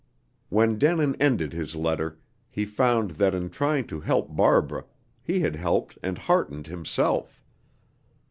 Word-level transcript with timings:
When 0.49 0.79
Denin 0.79 1.15
ended 1.21 1.53
his 1.53 1.75
letter, 1.75 2.17
he 2.49 2.65
found 2.65 3.11
that 3.21 3.35
in 3.35 3.51
trying 3.51 3.85
to 3.85 3.99
help 3.99 4.35
Barbara, 4.35 4.85
he 5.21 5.41
had 5.41 5.55
helped 5.55 5.95
and 6.01 6.17
heartened 6.17 6.65
himself. 6.65 7.43